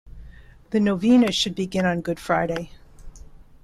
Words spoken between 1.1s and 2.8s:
should begin on Good Friday.